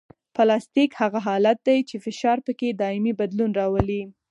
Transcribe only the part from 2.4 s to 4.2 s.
پکې دایمي بدلون راولي